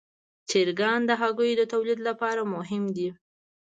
[0.49, 3.09] چرګان د هګیو د تولید لپاره مهم دي.